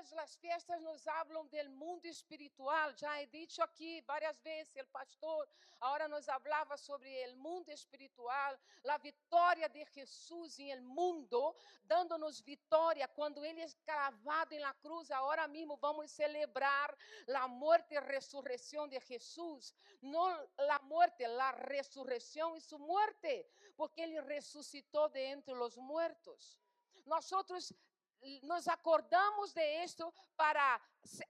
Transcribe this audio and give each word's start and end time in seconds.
todas 0.00 0.12
as 0.14 0.36
festas 0.36 0.80
nos 0.82 1.06
hablam 1.06 1.46
do 1.46 1.70
mundo 1.70 2.06
espiritual. 2.06 2.92
Já 2.96 3.20
he 3.22 3.26
dicho 3.26 3.62
aqui 3.62 4.00
várias 4.06 4.40
vezes, 4.40 4.74
o 4.76 4.86
pastor 4.86 5.46
agora 5.78 6.08
nos 6.08 6.24
falava 6.24 6.76
sobre 6.78 7.08
o 7.28 7.36
mundo 7.36 7.68
espiritual, 7.70 8.58
a 8.88 8.98
vitória 8.98 9.68
de 9.68 9.84
Jesus 9.84 10.58
em 10.58 10.70
el 10.70 10.82
mundo, 10.82 11.54
dando-nos 11.84 12.40
vitória 12.40 13.06
quando 13.08 13.44
ele 13.44 13.60
é 13.60 13.68
cravado 13.84 14.58
la 14.58 14.72
cruz. 14.74 15.10
Agora 15.10 15.46
mesmo 15.46 15.76
vamos 15.76 16.10
celebrar 16.10 16.96
a 17.34 17.46
morte 17.48 17.94
e 17.94 18.00
ressurreição 18.00 18.88
de 18.88 18.98
Jesus, 19.00 19.74
não 20.00 20.28
a 20.56 20.78
morte, 20.82 21.24
a 21.24 21.50
ressurreição 21.68 22.56
e 22.56 22.60
sua 22.62 22.78
morte, 22.78 23.46
porque 23.76 24.00
ele 24.00 24.20
ressuscitou 24.22 25.10
de 25.10 25.20
entre 25.20 25.52
os 25.52 25.76
mortos. 25.76 26.58
Nós 27.04 27.26
nos 28.42 28.68
acordamos 28.68 29.52
de 29.54 29.82
esto 29.82 30.12
para 30.36 30.80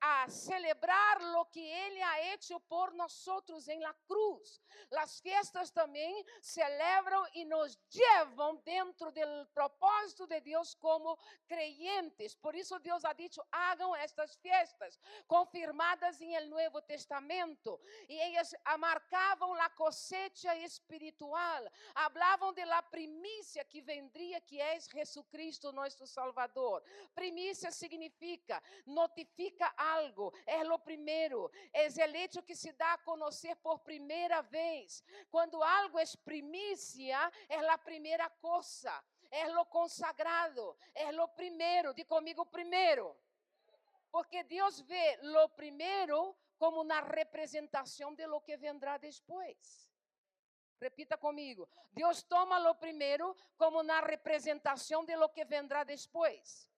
a 0.00 0.28
celebrar 0.28 1.22
lo 1.22 1.48
que 1.50 1.60
Ele 1.60 2.02
ha 2.02 2.32
hecho 2.32 2.60
por 2.60 2.92
nosotros 2.94 3.68
en 3.68 3.80
la 3.80 3.94
cruz. 4.06 4.60
Las 4.90 5.20
fiestas 5.20 5.70
também 5.70 6.24
celebram 6.40 7.24
e 7.34 7.44
nos 7.44 7.78
llevam 7.88 8.56
dentro 8.64 9.12
do 9.12 9.46
propósito 9.54 10.26
de 10.26 10.40
Deus 10.40 10.74
como 10.74 11.18
creyentes. 11.46 12.34
Por 12.34 12.54
isso 12.54 12.78
Deus 12.80 13.04
ha 13.04 13.12
dicho, 13.12 13.44
hagan 13.52 13.94
estas 13.96 14.36
fiestas, 14.36 14.98
confirmadas 15.26 16.20
em 16.20 16.34
el 16.34 16.48
Nuevo 16.48 16.82
Testamento. 16.82 17.80
E 18.08 18.18
elas 18.18 18.54
marcavam 18.78 19.54
la 19.54 19.70
cosecha 19.70 20.56
espiritual, 20.56 21.70
hablavam 21.94 22.52
de 22.52 22.64
la 22.64 22.82
primícia 22.82 23.64
que 23.64 23.80
vendria, 23.80 24.40
que 24.40 24.60
é 24.60 24.80
Jesucristo, 24.80 25.72
nosso 25.72 26.06
Salvador. 26.06 26.79
Primícia 27.14 27.70
significa, 27.70 28.62
notifica 28.86 29.72
algo, 29.76 30.32
é 30.46 30.62
o 30.62 30.78
primeiro, 30.78 31.50
é 31.72 31.86
o 31.86 32.16
hecho 32.16 32.42
que 32.42 32.54
se 32.54 32.72
dá 32.72 32.94
a 32.94 32.98
conhecer 32.98 33.56
por 33.56 33.80
primeira 33.80 34.42
vez. 34.42 35.02
Quando 35.30 35.62
algo 35.62 35.98
é 35.98 36.04
primícia, 36.24 37.30
é 37.48 37.58
a 37.68 37.78
primeira 37.78 38.28
coisa, 38.30 38.92
é 39.30 39.46
o 39.58 39.64
consagrado, 39.66 40.76
é 40.94 41.10
o 41.20 41.28
primeiro. 41.28 41.94
Diga 41.94 42.08
comigo, 42.08 42.44
primeiro. 42.46 43.16
Porque 44.10 44.42
Deus 44.42 44.80
vê 44.80 45.18
lo 45.22 45.48
primeiro 45.50 46.36
como 46.58 46.82
uma 46.82 47.00
representação 47.00 48.14
de 48.14 48.26
lo 48.26 48.40
que 48.40 48.56
vendrá 48.56 48.98
depois. 48.98 49.89
Repita 50.80 51.16
comigo. 51.18 51.68
Deus 51.92 52.22
toma 52.22 52.58
lo 52.58 52.74
primeiro 52.74 53.36
como 53.56 53.82
uma 53.82 54.00
representação 54.00 55.04
de 55.04 55.14
lo 55.16 55.28
que 55.28 55.44
vendrá 55.44 55.84
depois. 55.84 56.68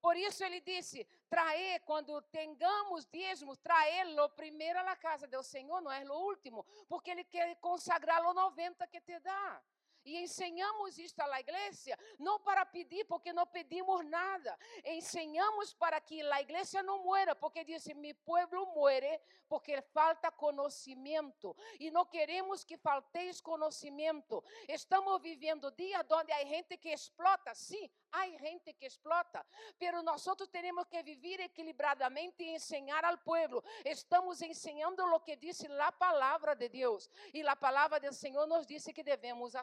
Por 0.00 0.16
isso 0.16 0.42
ele 0.42 0.60
disse: 0.60 1.06
traer, 1.28 1.80
quando 1.80 2.20
tengamos 2.22 3.06
dízimos, 3.06 3.58
traê-lo 3.58 4.30
primeiro 4.30 4.78
à 4.80 4.96
casa 4.96 5.26
do 5.28 5.42
Senhor, 5.42 5.80
não 5.80 5.92
é 5.92 6.02
o 6.04 6.14
último, 6.14 6.64
porque 6.88 7.10
ele 7.10 7.24
quer 7.24 7.54
consagrar 7.56 8.24
o 8.24 8.32
90 8.32 8.86
que 8.88 9.00
te 9.00 9.18
dá. 9.20 9.62
E 10.04 10.18
ensinamos 10.18 10.98
isto 10.98 11.20
à 11.20 11.40
igreja, 11.40 11.98
não 12.18 12.40
para 12.40 12.64
pedir, 12.64 13.04
porque 13.04 13.32
não 13.32 13.46
pedimos 13.46 14.04
nada. 14.06 14.58
Ensinamos 14.84 15.74
para 15.74 16.00
que 16.00 16.22
a 16.22 16.40
igreja 16.40 16.82
não 16.82 17.02
muera, 17.02 17.34
porque 17.34 17.64
diz: 17.64 17.86
mi 17.94 18.14
pueblo 18.14 18.66
muere 18.74 19.20
porque 19.50 19.82
falta 19.82 20.30
conhecimento. 20.30 21.56
E 21.80 21.90
não 21.90 22.06
queremos 22.06 22.62
que 22.62 22.76
falteis 22.76 23.40
conhecimento. 23.40 24.44
Estamos 24.68 25.20
vivendo 25.20 25.72
dias 25.72 26.06
onde 26.08 26.32
há 26.32 26.44
gente 26.44 26.76
que 26.76 26.90
explota, 26.90 27.52
sim, 27.52 27.90
há 28.12 28.28
gente 28.28 28.72
que 28.74 28.86
explota, 28.86 29.44
pero 29.76 30.02
nós 30.02 30.24
temos 30.52 30.86
que 30.86 31.02
viver 31.02 31.40
equilibradamente 31.40 32.44
e 32.44 32.54
ensinar 32.54 33.04
ao 33.04 33.18
povo. 33.18 33.62
Estamos 33.84 34.40
ensinando 34.40 35.04
o 35.04 35.18
que 35.20 35.34
diz 35.34 35.64
a 35.64 35.90
palavra 35.90 36.54
de 36.54 36.68
Deus. 36.68 37.10
E 37.34 37.42
a 37.42 37.56
palavra 37.56 37.98
do 37.98 38.12
Senhor 38.12 38.46
nos 38.46 38.64
disse 38.66 38.92
que 38.92 39.02
devemos 39.02 39.56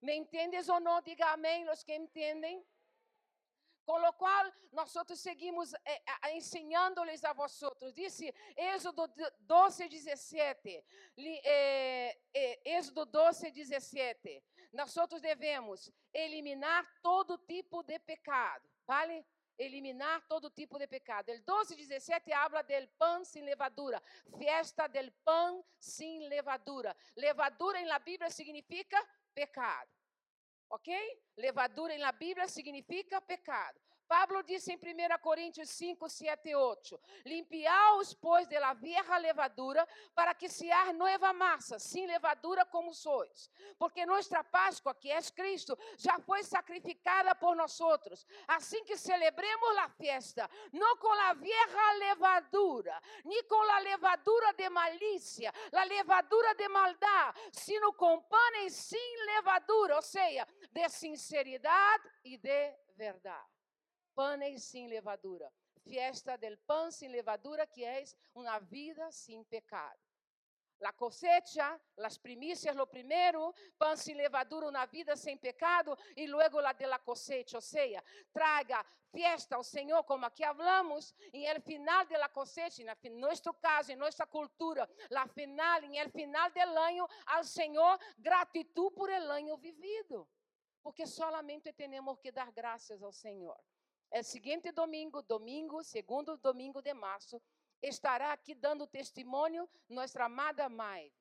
¿Me 0.00 0.16
entendes 0.16 0.68
ou 0.68 0.80
não? 0.80 1.00
Diga 1.00 1.26
amém, 1.32 1.68
os 1.68 1.82
que 1.82 1.94
entendem. 1.94 2.64
Com 3.84 4.00
o 4.00 4.12
qual 4.12 4.52
nós 4.72 4.92
seguimos 5.16 5.72
eh, 5.84 6.02
ensinando-lhes 6.34 7.24
a 7.24 7.32
vosotros. 7.32 7.92
Disse 7.92 8.32
Êxodo 8.56 9.12
12, 9.40 9.88
17. 9.88 10.84
Eh, 11.16 12.18
eh, 12.32 12.60
Êxodo 12.64 13.04
12, 13.06 13.50
17. 13.50 14.42
Nós 14.72 14.94
devemos 15.20 15.90
eliminar 16.12 16.86
todo 17.02 17.38
tipo 17.38 17.82
de 17.82 17.98
pecado. 17.98 18.68
Vale? 18.86 19.24
eliminar 19.58 20.26
todo 20.26 20.50
tipo 20.50 20.78
de 20.78 20.88
pecado. 20.88 21.30
El 21.30 21.44
12, 21.44 21.76
17 21.76 22.32
habla 22.32 22.62
del 22.62 22.88
pan 22.88 23.24
sin 23.24 23.44
levadura, 23.44 24.02
fiesta 24.38 24.88
del 24.88 25.12
pan 25.12 25.62
sin 25.78 26.28
levadura. 26.28 26.96
Levadura 27.14 27.80
em 27.80 27.86
la 27.86 27.98
Bíblia 27.98 28.30
significa 28.30 28.98
pecado. 29.32 29.90
Ok? 30.68 30.88
Levadura 31.36 31.94
la 32.00 32.12
Bíblia 32.12 32.48
significa 32.48 33.20
pecado. 33.20 33.80
Pablo 34.12 34.42
disse 34.42 34.70
em 34.70 34.76
1 34.76 35.18
Coríntios 35.22 35.70
5, 35.70 36.06
7 36.06 36.50
e 36.50 36.54
8: 36.54 37.00
Limpiaos, 37.24 38.12
pois, 38.12 38.46
de 38.46 38.58
la 38.58 38.74
vieja 38.74 39.16
levadura, 39.16 39.88
para 40.14 40.34
que 40.34 40.50
seas 40.50 40.94
nova 40.94 41.32
massa, 41.32 41.78
sem 41.78 42.06
levadura 42.06 42.66
como 42.66 42.92
sois. 42.92 43.50
Porque 43.78 44.04
nossa 44.04 44.44
Páscoa, 44.44 44.94
que 44.94 45.10
é 45.10 45.18
Cristo, 45.34 45.78
já 45.96 46.18
foi 46.18 46.42
sacrificada 46.42 47.34
por 47.34 47.56
nós 47.56 47.80
outros. 47.80 48.26
Assim 48.48 48.84
que 48.84 48.98
celebremos 48.98 49.78
a 49.78 49.88
festa, 49.88 50.46
não 50.74 50.98
com 50.98 51.10
a 51.10 51.32
vieja 51.32 51.92
levadura, 51.92 53.02
nem 53.24 53.42
com 53.44 53.62
a 53.62 53.78
levadura 53.78 54.52
de 54.52 54.68
malícia, 54.68 55.50
a 55.72 55.84
levadura 55.84 56.54
de 56.54 56.68
maldade, 56.68 57.40
sino 57.50 57.94
com 57.94 58.20
panes 58.20 58.74
sem 58.74 59.24
levadura, 59.24 59.96
ou 59.96 60.02
seja, 60.02 60.46
de 60.70 60.88
sinceridade 60.90 62.10
e 62.22 62.36
de 62.36 62.76
verdade 62.94 63.61
panes 64.14 64.64
sin 64.64 64.88
levadura. 64.88 65.50
Fiesta 65.82 66.36
del 66.36 66.58
pan 66.58 66.92
sin 66.92 67.10
levadura, 67.10 67.66
que 67.66 68.00
es 68.00 68.16
una 68.34 68.58
vida 68.60 69.10
sin 69.10 69.44
pecado. 69.44 69.98
La 70.78 70.92
cosecha, 70.92 71.80
las 71.96 72.18
primicias, 72.18 72.74
lo 72.74 72.88
primero, 72.88 73.54
pan 73.78 73.96
sin 73.96 74.16
levadura, 74.16 74.66
una 74.66 74.84
vida 74.86 75.16
sem 75.16 75.38
pecado, 75.38 75.96
e 76.16 76.26
luego 76.26 76.60
la 76.60 76.72
de 76.72 76.86
la 76.86 76.98
cosecha, 76.98 77.56
ou 77.56 77.62
seja, 77.62 78.02
traga 78.32 78.84
fiesta 79.12 79.54
ao 79.54 79.62
Senhor, 79.62 80.02
como 80.04 80.26
aqui 80.26 80.42
hablamos, 80.42 81.14
em 81.32 81.46
el 81.46 81.60
final 81.60 82.04
de 82.06 82.16
la 82.16 82.28
cosecha, 82.28 82.82
em 82.82 83.10
nosso 83.10 83.52
caso, 83.54 83.92
em 83.92 83.96
nossa 83.96 84.26
cultura, 84.26 84.88
la 85.10 85.28
final, 85.28 85.84
em 85.84 85.98
el 85.98 86.10
final 86.10 86.50
del 86.50 86.76
año, 86.76 87.06
al 87.26 87.44
Senhor, 87.44 87.98
gratitud 88.18 88.92
por 88.92 89.10
el 89.10 89.30
año 89.30 89.56
vivido, 89.58 90.28
porque 90.82 91.06
solamente 91.06 91.72
temos 91.72 92.18
que 92.18 92.32
dar 92.32 92.50
graças 92.50 93.02
ao 93.02 93.12
Senhor. 93.12 93.56
É 94.14 94.22
seguinte 94.22 94.70
domingo, 94.72 95.22
domingo, 95.22 95.82
segundo 95.82 96.36
domingo 96.36 96.82
de 96.82 96.92
março, 96.92 97.40
estará 97.80 98.30
aqui 98.34 98.54
dando 98.54 98.86
testemunho 98.86 99.66
nossa 99.88 100.22
amada 100.22 100.68
Maive, 100.68 101.16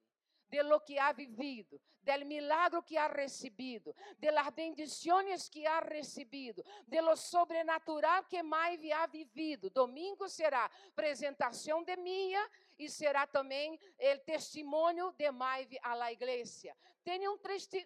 de 0.49 0.61
lo 0.61 0.81
que 0.81 0.99
ha 0.99 1.13
vivido, 1.13 1.79
del 2.01 2.25
milagro 2.25 2.83
que 2.83 2.97
ha 2.97 3.07
recebido, 3.07 3.95
de 4.17 4.29
las 4.29 4.53
bendiciones 4.53 5.49
que 5.49 5.65
ha 5.65 5.79
recebido, 5.79 6.65
de 6.85 7.01
lo 7.01 7.15
sobrenatural 7.15 8.27
que 8.27 8.43
Maive 8.43 8.91
ha 8.91 9.07
vivido. 9.07 9.69
Domingo 9.69 10.27
será 10.27 10.69
apresentação 10.89 11.85
de 11.85 11.95
Mia 11.95 12.45
e 12.77 12.89
será 12.89 13.25
também 13.25 13.73
o 13.73 14.19
testemunho 14.25 15.13
de 15.13 15.31
Maive 15.31 15.79
à 15.81 15.95
la 15.95 16.11
igreja. 16.11 16.75
Tem 17.05 17.25
um 17.29 17.37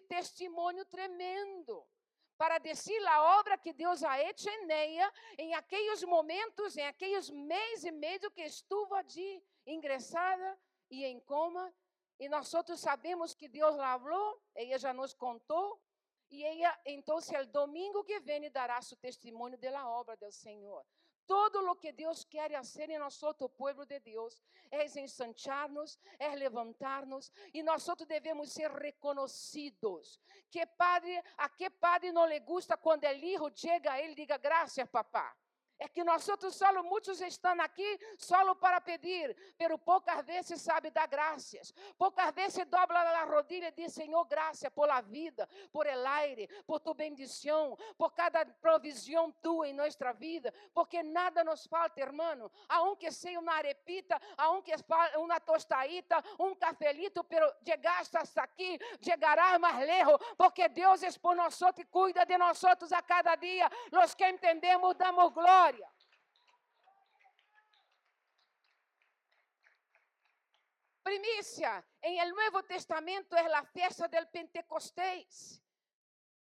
testemunho 0.08 0.84
tremendo 0.86 1.86
para 2.36 2.58
dizer 2.58 3.06
a 3.06 3.38
obra 3.38 3.56
que 3.56 3.72
Deus 3.72 4.02
ha 4.02 4.20
hecho 4.20 4.48
em 5.38 5.54
aqueles 5.54 6.02
momentos, 6.04 6.76
em 6.76 6.86
aqueles 6.86 7.30
meses 7.30 7.84
e 7.84 7.90
meio 7.90 8.30
que 8.30 8.42
estuvo 8.42 8.94
ali, 8.94 9.42
ingressada 9.66 10.58
e 10.90 11.04
em 11.04 11.18
coma. 11.20 11.72
E 12.18 12.28
nós 12.28 12.52
outros 12.54 12.80
sabemos 12.80 13.34
que 13.34 13.48
Deus 13.48 13.76
la 13.76 13.98
falou, 13.98 14.40
ela 14.54 14.78
já 14.78 14.92
nos 14.92 15.12
contou, 15.14 15.80
e 16.30 16.42
ela, 16.42 16.78
então, 16.84 17.16
o 17.18 17.46
domingo 17.46 18.02
que 18.04 18.20
vem, 18.20 18.50
dará 18.50 18.80
seu 18.82 18.96
testemunho 18.96 19.58
da 19.58 19.88
obra 19.88 20.16
do 20.16 20.30
Senhor. 20.32 20.84
Todo 21.26 21.60
lo 21.60 21.74
que 21.76 21.92
Deus 21.92 22.24
quer 22.24 22.52
fazer 22.52 22.88
em 22.90 22.98
nosso 22.98 23.34
povo 23.34 23.84
de 23.84 23.98
Deus 24.00 24.40
é 24.70 24.84
ensanchar-nos, 24.84 25.98
é 26.18 26.34
levantar-nos 26.36 27.32
e 27.52 27.62
nós 27.62 27.84
devemos 28.06 28.52
ser 28.52 28.70
reconhecidos. 28.70 30.20
Que 30.50 30.64
padre, 30.66 31.20
a 31.36 31.48
que 31.48 31.68
padre 31.68 32.12
não 32.12 32.26
lhe 32.26 32.38
gusta 32.40 32.76
quando 32.76 33.04
o 33.04 33.08
filho 33.08 33.52
chega 33.54 33.92
a 33.92 34.00
ele 34.00 34.14
diga 34.14 34.36
graças, 34.36 34.88
papá? 34.88 35.36
É 35.78 35.88
que 35.88 36.02
nós 36.02 36.26
outros 36.28 36.56
solo, 36.56 36.82
muitos 36.82 37.20
estão 37.20 37.60
aqui 37.60 38.00
solo 38.18 38.56
para 38.56 38.80
pedir, 38.80 39.36
pero 39.58 39.76
poucas 39.78 40.24
vezes 40.24 40.62
sabe 40.62 40.90
dar 40.90 41.06
graças. 41.06 41.74
Poucas 41.98 42.34
vezes 42.34 42.64
dobra 42.66 42.98
a 42.98 43.24
rodilha 43.24 43.68
e 43.68 43.72
diz, 43.72 43.92
Senhor, 43.92 44.24
graça 44.24 44.70
por 44.70 44.88
la 44.88 45.02
vida, 45.02 45.46
por 45.70 45.86
el 45.86 46.06
aire, 46.06 46.48
por 46.66 46.80
tu 46.80 46.94
bendição, 46.94 47.76
por 47.98 48.14
cada 48.14 48.46
provisão 48.46 49.30
tua 49.42 49.68
em 49.68 49.74
nossa 49.74 50.12
vida, 50.14 50.52
porque 50.72 51.02
nada 51.02 51.44
nos 51.44 51.66
falta, 51.66 52.00
hermano. 52.00 52.50
Aunque 52.68 53.10
seja 53.12 53.38
uma 53.38 53.52
arepita, 53.52 54.18
aunque 54.38 54.72
uma 55.16 55.38
tostadita, 55.40 56.22
um 56.38 56.54
cafelito, 56.54 57.22
pero 57.24 57.52
llegaste 57.66 58.16
hasta 58.16 58.42
aqui, 58.42 58.78
chegarás 59.02 59.60
mais 59.60 59.78
lejos, 59.86 60.16
porque 60.38 60.68
Deus 60.70 61.02
é 61.02 61.10
por 61.18 61.36
nós 61.36 61.60
e 61.76 61.84
cuida 61.84 62.24
de 62.24 62.38
nós 62.38 62.64
a 62.64 63.02
cada 63.02 63.34
dia. 63.36 63.70
Los 63.92 64.14
que 64.14 64.26
entendemos, 64.26 64.96
damos 64.96 65.32
glória. 65.32 65.65
Glória. 71.06 71.20
Primícia 71.20 71.84
em 72.02 72.18
el 72.18 72.32
Nuevo 72.32 72.62
Testamento 72.64 73.36
é 73.36 73.54
a 73.54 73.64
festa 73.64 74.08
del 74.08 74.26
Pentecostés. 74.26 75.62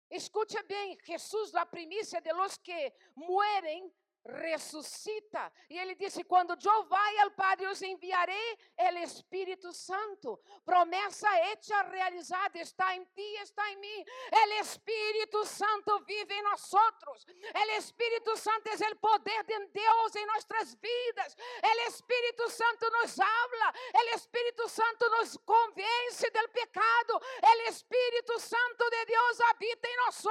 Escute 0.10 0.62
bem, 0.64 0.98
Jesus, 1.04 1.56
a 1.56 1.66
primícia 1.66 2.22
de 2.22 2.32
los 2.34 2.58
que 2.58 2.94
mueren 3.16 3.92
ressuscita. 4.26 5.52
E 5.70 5.78
ele 5.78 5.96
disse: 5.96 6.24
Quando 6.24 6.56
eu 6.56 6.84
vai 6.86 7.18
ao 7.20 7.32
Padre, 7.32 7.68
os 7.68 7.82
enviarei 7.82 8.58
o 8.78 8.98
Espírito 9.00 9.74
Santo. 9.74 10.40
Promessa 10.66 11.28
hecha, 11.48 11.82
realizada, 11.84 12.60
está 12.60 12.96
em 12.96 13.04
ti, 13.06 13.36
está 13.42 13.72
em 13.72 13.78
mim. 13.78 14.06
O 14.32 14.62
Espírito 14.62 15.46
Santo 15.46 16.00
vive 16.06 16.34
em 16.34 16.44
nós. 16.44 16.72
O 16.72 17.72
Espírito 17.78 18.38
Santo 18.38 18.68
é 18.68 18.92
o 18.92 18.96
poder 18.98 19.44
de 19.44 19.66
Deus 19.68 20.16
em 20.16 20.26
nossas 20.26 20.76
vidas. 20.76 21.36
O 21.64 21.88
Espírito 21.88 22.50
Santo 22.50 22.90
nos 22.92 23.20
habla. 23.20 23.74
O 23.94 24.16
Espírito 24.16 24.70
Santo 24.70 25.10
nos 25.10 25.38
convence 25.38 26.30
do 26.30 26.50
pecado. 26.50 27.22
O 27.44 27.70
Espírito 27.70 28.40
Santo 28.40 28.90
de 28.90 29.06
Deus 29.06 29.42
habita 29.42 29.88
em 29.88 29.98
nós 29.98 30.26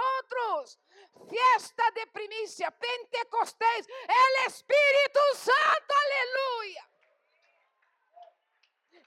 fiesta 1.29 1.91
de 1.94 2.06
primicia, 2.08 2.70
Pentecostés, 2.70 3.88
el 3.88 4.47
Espíritu 4.47 5.20
Santo, 5.35 5.94
aleluya. 6.05 6.91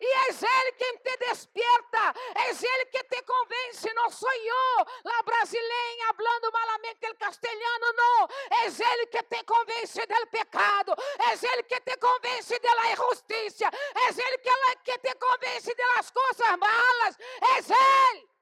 E 0.04 0.14
és 0.28 0.42
Ele 0.44 0.72
quem 0.74 0.98
te 0.98 1.16
despierta, 1.18 2.14
és 2.48 2.62
Ele 2.62 2.86
que 2.88 3.04
te 3.06 3.22
convence, 3.22 3.94
não 3.94 4.10
sou 4.10 4.34
eu, 4.34 4.86
la 5.06 5.22
brasileira, 5.24 6.10
hablando 6.10 6.52
malamente 6.52 7.06
el 7.06 7.16
castelhano, 7.16 7.94
não, 7.94 8.28
és 8.64 8.80
Ele 8.80 9.08
que 9.08 9.24
te 9.24 9.44
convence 9.46 10.06
del 10.06 10.28
pecado, 10.28 10.94
és 11.32 11.44
Ele 11.44 11.64
que 11.64 11.80
te 11.80 11.96
convence 11.98 12.60
de 12.60 12.76
la 12.76 12.92
injustiça, 12.92 13.72
és 14.08 14.18
Ele 14.18 14.38
que, 14.84 14.98
te 15.00 15.16
convence 15.16 15.74
de 15.74 15.86
las 15.96 16.12
coisas 16.12 16.58
malas, 16.58 17.18
és 17.56 17.70
Ele. 17.70 18.33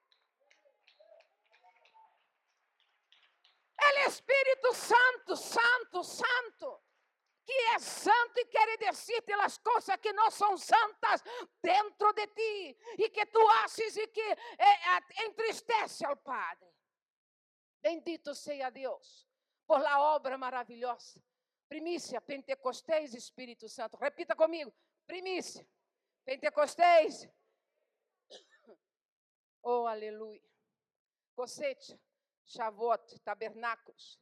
Ele 3.81 3.99
é 3.99 4.07
Espírito 4.07 4.73
Santo, 4.73 5.35
Santo, 5.35 6.03
Santo. 6.03 6.81
Que 7.43 7.53
é 7.73 7.79
santo 7.79 8.37
e 8.37 8.45
quer 8.45 8.77
decidir 8.77 9.21
pelas 9.23 9.57
coisas 9.57 9.97
que 9.97 10.13
não 10.13 10.29
são 10.29 10.55
santas 10.57 11.23
dentro 11.61 12.13
de 12.13 12.27
ti. 12.27 12.77
E 12.99 13.09
que 13.09 13.25
tu 13.25 13.39
haces 13.49 13.97
e 13.97 14.07
que 14.07 14.21
é, 14.21 15.25
entristece 15.25 16.05
ao 16.05 16.15
Padre. 16.17 16.69
Bendito 17.81 18.35
seja 18.35 18.69
Deus 18.69 19.27
por 19.65 19.81
la 19.81 19.99
obra 20.15 20.37
maravilhosa. 20.37 21.19
Primícia, 21.67 22.21
Pentecostés, 22.21 23.15
Espírito 23.15 23.67
Santo. 23.67 23.97
Repita 23.97 24.35
comigo. 24.35 24.71
Primícia, 25.07 25.67
Pentecostés. 26.23 27.27
Oh, 29.63 29.85
aleluia. 29.85 30.41
Cosecha 31.35 31.95
Shavuot, 32.51 33.19
tabernáculos, 33.23 34.19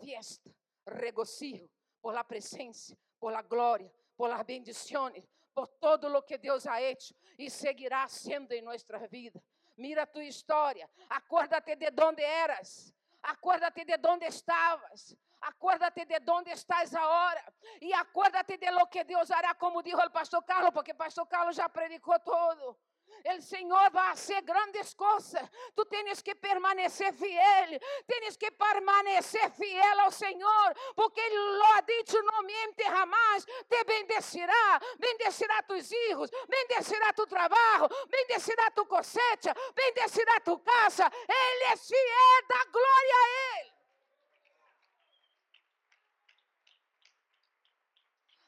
fiesta, 0.00 0.50
regocijo 0.84 1.68
por 2.00 2.14
la 2.14 2.24
presencia, 2.24 2.96
por 3.18 3.32
la 3.32 3.42
gloria, 3.42 3.90
por 4.16 4.28
las 4.28 4.44
bendiciones, 4.44 5.24
por 5.54 5.68
todo 5.78 6.08
lo 6.08 6.24
que 6.24 6.38
Deus 6.38 6.66
ha 6.66 6.80
hecho 6.80 7.14
e 7.38 7.48
seguirá 7.50 8.08
sendo 8.08 8.52
em 8.52 8.62
nossa 8.62 9.06
vida. 9.08 9.40
Mira 9.76 10.06
tu 10.06 10.20
história, 10.20 10.88
acuérdate 11.08 11.76
de 11.76 11.90
onde 12.02 12.22
eras, 12.22 12.92
acuérdate 13.22 13.84
de 13.84 14.08
onde 14.08 14.26
estavas, 14.26 15.16
acuérdate 15.40 16.04
de 16.04 16.30
onde 16.30 16.50
estás 16.50 16.94
agora 16.94 17.42
e 17.80 17.92
acuérdate 17.94 18.58
de 18.58 18.70
lo 18.70 18.86
que 18.86 19.04
Deus 19.04 19.30
hará, 19.30 19.54
como 19.54 19.82
dijo 19.82 19.98
o 19.98 20.10
pastor 20.10 20.44
Carlos, 20.44 20.72
porque 20.72 20.92
o 20.92 20.96
pastor 20.96 21.26
Carlos 21.28 21.56
já 21.56 21.68
predicou 21.68 22.18
todo. 22.20 22.78
O 23.24 23.42
Senhor 23.42 23.90
vai 23.90 24.08
fazer 24.10 24.40
grandes 24.42 24.94
coisas. 24.94 25.48
Tu 25.74 25.84
tens 25.86 26.22
que 26.22 26.34
permanecer 26.34 27.12
fiel. 27.12 27.80
Tens 28.06 28.36
que 28.36 28.50
permanecer 28.50 29.50
fiel 29.52 30.00
ao 30.00 30.10
Senhor. 30.10 30.74
Porque 30.94 31.20
Ele 31.20 31.36
lo 31.36 31.64
ha 31.74 31.80
dicho: 31.80 32.22
não 32.22 32.42
miente 32.42 32.82
jamás. 32.82 33.44
Te 33.68 33.84
bendecirá. 33.84 34.80
Bendecirá 34.98 35.62
tus 35.62 35.88
filhos. 35.88 36.30
Bendecirá 36.48 37.12
tu 37.12 37.26
trabalho. 37.26 37.88
Bendecirá 38.08 38.70
tu 38.70 38.86
cosecha. 38.86 39.54
Bendecirá 39.74 40.40
tu 40.40 40.58
casa. 40.58 41.10
Ele 41.28 41.64
é 41.64 41.76
fiel. 41.76 42.46
Dá 42.48 42.64
glória 42.70 43.14
a 43.14 43.58
Ele. 43.58 43.70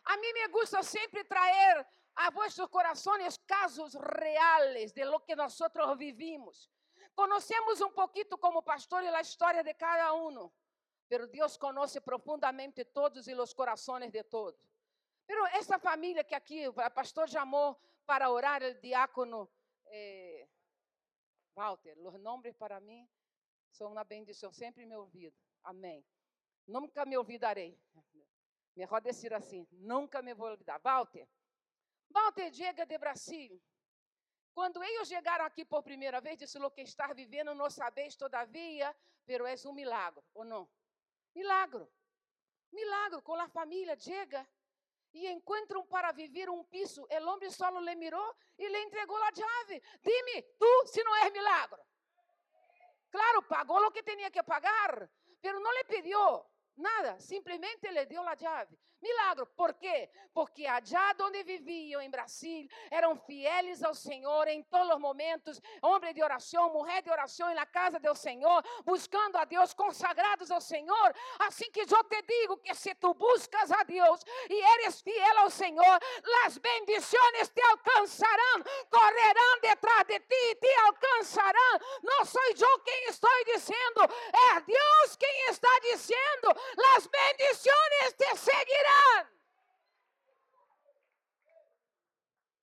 A 0.05 0.17
mim 0.17 0.33
me 0.33 0.49
gusta 0.49 0.83
sempre 0.83 1.25
trazer 1.25 1.87
a 2.15 2.31
vuestros 2.31 2.69
corazones 2.69 3.39
casos 3.47 3.95
reales 3.95 4.95
de 4.95 5.05
lo 5.05 5.25
que 5.25 5.35
nosotros 5.35 5.97
vivimos. 5.97 6.71
Conocemos 7.15 7.81
un 7.81 7.93
poquito 7.93 8.39
como 8.39 8.63
pastor 8.63 9.03
la 9.05 9.21
historia 9.21 9.63
de 9.63 9.75
cada 9.75 10.13
uno, 10.13 10.53
pero 11.09 11.27
Dios 11.27 11.59
conoce 11.59 12.01
profundamente 12.01 12.85
todos 12.85 13.29
y 13.29 13.35
los 13.35 13.55
corazones 13.55 14.13
de 14.13 14.25
todos. 14.25 14.57
Pero 15.27 15.47
esta 15.47 15.79
familia 15.79 16.25
que 16.25 16.35
aqui 16.35 16.67
o 16.67 16.73
pastor 16.73 17.29
chamou 17.29 17.79
para 18.05 18.31
orar, 18.31 18.63
o 18.63 18.75
diácono 18.81 19.49
eh, 19.87 20.49
Walter, 21.55 21.99
os 21.99 22.19
nomes 22.19 22.55
para 22.57 22.81
mim 22.81 23.09
são 23.71 23.93
uma 23.93 24.05
bendição, 24.05 24.53
sempre 24.53 24.85
me 24.85 24.97
ouvido. 24.97 25.37
Amém. 25.63 26.05
Nunca 26.67 27.05
me 27.05 27.17
olvidarei. 27.17 27.79
Melhor 28.75 29.01
dizer 29.01 29.35
assim, 29.35 29.67
nunca 29.71 30.23
me 30.23 30.35
vou 30.35 30.49
olvidar. 30.49 30.81
Walter, 30.81 31.29
Walter 32.13 32.53
chega 32.53 32.85
de 32.87 32.99
Brasil. 32.99 33.61
Quando 34.55 34.83
eles 34.85 35.09
chegaram 35.09 35.45
aqui 35.45 35.65
por 35.65 35.83
primeira 35.83 36.21
vez, 36.21 36.37
disse: 36.39 36.59
Lo 36.59 36.71
que 36.71 36.83
estar 36.83 37.15
vivendo 37.15 37.55
não 37.55 37.71
sabeis 37.71 38.15
todavia, 38.17 38.95
pero 39.25 39.47
é 39.47 39.55
um 39.67 39.73
milagre, 39.73 40.23
ou 40.35 40.45
não? 40.45 40.69
Milagro. 41.35 41.91
Milagro, 42.71 43.23
com 43.23 43.35
a 43.35 43.49
família 43.49 43.99
chega 43.99 44.47
e 45.13 45.29
encontram 45.29 45.87
para 45.87 46.13
viver 46.13 46.49
um 46.49 46.65
piso. 46.65 47.03
O 47.03 47.29
homem 47.29 47.51
solo 47.51 47.81
le 47.81 47.95
mirou 47.95 48.37
e 48.59 48.69
le 48.69 48.79
entregou 48.83 49.17
a 49.23 49.35
chave. 49.35 49.83
Dime, 50.03 50.43
tu, 50.59 50.87
se 50.87 51.03
não 51.05 51.15
é 51.17 51.31
milagro. 51.31 51.83
Claro, 53.11 53.43
pagou 53.43 53.79
o 53.87 53.91
que 53.91 54.03
tinha 54.03 54.31
que 54.31 54.43
pagar, 54.43 55.11
pero 55.41 55.61
não 55.61 55.71
le 55.71 55.85
pediu 55.85 56.47
nada, 56.77 57.21
simplesmente 57.21 57.91
le 57.91 58.07
deu 58.07 58.27
a 58.27 58.37
chave. 58.37 58.79
Milagro, 59.03 59.47
por 59.47 59.75
quê? 59.75 60.09
Porque 60.33 60.65
allá 60.65 61.13
onde 61.21 61.43
viviam 61.43 62.01
em 62.01 62.09
Brasil, 62.09 62.69
eram 62.91 63.17
fieles 63.17 63.83
ao 63.83 63.95
Senhor 63.95 64.47
em 64.47 64.63
todos 64.63 64.95
os 64.95 65.01
momentos, 65.01 65.61
homem 65.83 66.15
de 66.15 66.23
oração, 66.23 66.73
mulher 66.73 67.03
de 67.03 67.11
oração 67.11 67.53
na 67.55 67.67
casa 67.67 67.99
do 67.99 68.15
Senhor, 68.15 68.63
buscando 68.85 69.37
a 69.37 69.45
Deus, 69.45 69.75
consagrados 69.75 70.51
ao 70.51 70.61
Senhor. 70.61 71.15
Assim 71.41 71.71
que 71.71 71.81
eu 71.81 72.05
te 72.05 72.23
digo 72.23 72.57
que 72.59 72.73
se 72.75 72.95
tu 72.95 73.13
buscas 73.15 73.73
a 73.73 73.83
Deus 73.83 74.21
e 74.49 74.55
eres 74.75 75.01
fiel 75.01 75.39
ao 75.39 75.51
Senhor, 75.51 75.99
as 76.47 76.57
bendições 76.59 77.49
te 77.49 77.63
alcançarão, 77.63 78.63
correrão 78.89 79.61
detrás 79.61 80.07
de 80.07 80.21
ti 80.21 80.51
e 80.51 80.55
te 80.55 80.75
alcançarão. 80.87 81.79
Não 82.03 82.25
sou 82.25 82.43
eu 82.43 82.79
quem 82.81 83.05
estou 83.09 83.45
dizendo, 83.47 84.03
é 84.51 84.61
Deus 84.61 85.17
quem 85.17 85.49
está 85.49 85.79
dizendo, 85.81 86.49
as 86.97 87.07
bendições 87.07 88.13
te 88.17 88.37
seguirão. 88.37 88.92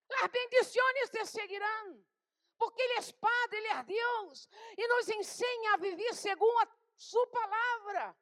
Las 0.10 0.32
bendiciones 0.32 1.12
te 1.12 1.26
seguirán. 1.26 2.06
Porque 2.58 2.82
Ele 2.82 2.96
é 2.96 3.14
Padre, 3.14 3.58
Ele 3.58 3.68
é 3.68 3.84
Deus. 3.84 4.50
E 4.78 4.88
nos 4.88 5.08
ensina 5.10 5.74
a 5.74 5.78
viver 5.78 6.14
segundo 6.14 6.60
a 6.60 6.68
Sua 6.98 7.26
palavra. 7.28 8.16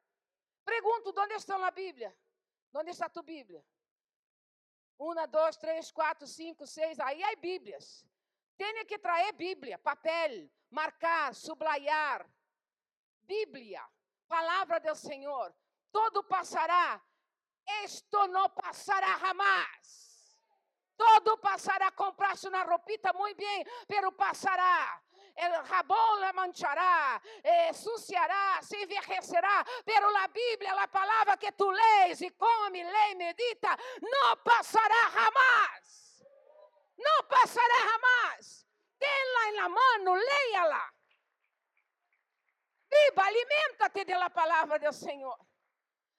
Pergunto, 0.64 1.14
onde 1.18 1.34
está 1.34 1.58
na 1.58 1.72
Bíblia? 1.72 2.16
Onde 2.74 2.92
está 2.92 3.08
a 3.08 3.10
tua 3.10 3.24
Bíblia? 3.24 3.66
Uma, 5.00 5.26
dois, 5.26 5.58
três, 5.58 5.92
quatro, 5.92 6.28
cinco, 6.28 6.68
seis. 6.68 7.00
Aí 7.00 7.24
há 7.24 7.36
Bíblias. 7.36 8.06
Tem 8.58 8.86
que 8.86 9.00
trazer 9.00 9.32
Bíblia, 9.34 9.78
papel, 9.78 10.50
marcar, 10.70 11.34
subrayar. 11.34 12.30
Bíblia, 13.22 13.84
palavra 14.28 14.80
do 14.80 14.94
Senhor. 14.96 15.56
Todo 15.92 16.24
passará, 16.24 17.02
Esto 17.84 18.28
no 18.28 18.54
pasará 18.54 19.18
jamás. 19.20 19.98
Todo 20.96 21.40
pasará, 21.40 21.92
compraste 21.92 22.48
una 22.48 22.64
ropita 22.64 23.14
muy 23.14 23.34
bien, 23.36 23.68
pero 23.88 24.12
pasará. 24.16 25.02
El 25.36 25.54
jabón 25.68 26.20
la 26.20 26.34
manchará, 26.34 27.22
eh, 27.44 27.72
suciará, 27.72 28.60
se 28.64 28.82
envejecerá. 28.82 29.64
Pero 29.86 30.10
la 30.10 30.28
Biblia, 30.28 30.74
la 30.74 30.88
palabra 30.88 31.38
que 31.38 31.52
tú 31.52 31.72
lees 31.72 32.20
y 32.24 32.32
come, 32.32 32.84
lee, 32.84 33.16
medita, 33.16 33.78
no 34.02 34.44
pasará 34.44 34.96
jamás. 35.14 36.24
No 36.98 37.28
pasará 37.30 37.76
jamás. 37.76 38.66
Tenla 38.98 39.50
en 39.50 39.56
la 39.58 39.70
mano, 39.70 40.16
léala. 40.16 40.94
Viva, 42.90 43.26
alimentate 43.28 44.06
de 44.06 44.16
la 44.16 44.30
palabra 44.30 44.80
del 44.80 44.94
Senhor. 44.94 45.47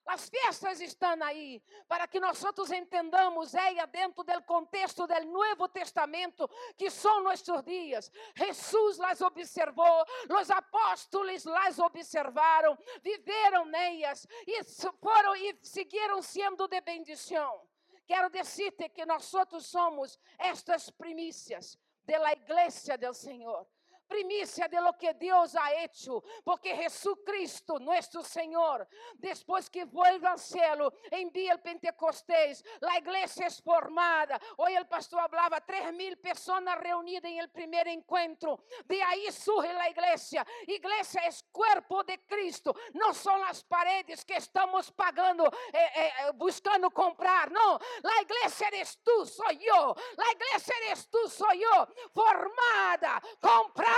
As 0.08 0.26
festas 0.26 0.80
estão 0.80 1.22
aí 1.22 1.62
para 1.86 2.08
que 2.08 2.18
nós 2.18 2.42
outros 2.42 2.70
entendamos 2.70 3.54
ella 3.54 3.86
dentro 3.86 4.24
do 4.24 4.42
contexto 4.44 5.06
do 5.06 5.24
Novo 5.26 5.68
Testamento 5.68 6.48
que 6.78 6.88
são 6.88 7.22
nossos 7.22 7.62
dias. 7.62 8.10
Jesus 8.34 8.96
las 8.96 9.20
observou, 9.20 10.06
os 10.40 10.50
apóstolos 10.50 11.44
las 11.44 11.78
observaram, 11.78 12.78
viveram 13.02 13.66
nelas 13.66 14.26
e 14.46 14.64
foram 14.98 15.36
e 15.36 15.58
seguiram 15.62 16.22
sendo 16.22 16.66
de 16.66 16.80
bendição. 16.80 17.68
Quero 18.06 18.30
dizer-te 18.30 18.88
que 18.88 19.04
nós 19.04 19.34
outros 19.34 19.66
somos 19.66 20.18
estas 20.38 20.88
primícias 20.88 21.78
da 22.06 22.32
igreja 22.32 22.96
do 22.96 23.12
Senhor 23.12 23.66
primicia 24.08 24.66
de 24.68 24.80
lo 24.80 24.94
que 24.94 25.12
Deus 25.14 25.54
ha 25.54 25.72
hecho, 25.74 26.22
porque 26.42 26.74
Jesucristo, 26.74 27.78
nosso 27.78 28.22
Senhor, 28.22 28.88
depois 29.14 29.68
que 29.68 29.84
vuelva 29.84 30.30
al 30.30 30.38
cielo, 30.38 30.92
envia 31.10 31.54
o 31.54 31.58
Pentecostés, 31.58 32.64
a 32.82 32.96
igreja 32.96 33.44
é 33.44 33.50
formada. 33.50 34.40
Hoje 34.56 34.80
o 34.80 34.86
pastor 34.86 35.28
falava, 35.28 35.60
três 35.60 35.92
mil 35.92 36.16
pessoas 36.16 36.64
reunidas 36.80 37.30
em 37.30 37.38
el 37.38 37.48
primeiro 37.50 37.90
encontro. 37.90 38.58
De 38.86 39.00
aí 39.02 39.30
surge 39.30 39.68
a 39.68 39.90
igreja. 39.90 40.44
Igreja 40.66 41.20
é 41.20 41.28
cuerpo 41.52 42.02
de 42.04 42.16
Cristo, 42.18 42.74
não 42.94 43.12
são 43.12 43.42
as 43.44 43.62
paredes 43.62 44.24
que 44.24 44.34
estamos 44.34 44.90
pagando, 44.90 45.44
eh, 45.72 46.28
eh, 46.28 46.32
buscando 46.32 46.90
comprar. 46.90 47.50
Não, 47.50 47.76
a 47.76 48.22
igreja 48.22 48.66
eres 48.66 48.96
tu, 49.04 49.26
sou 49.26 49.50
eu. 49.50 49.94
A 50.18 50.30
igreja 50.30 50.72
eres 50.84 51.06
tu, 51.06 51.28
sou 51.28 51.52
eu, 51.52 51.86
formada, 52.14 53.20
comprada 53.40 53.97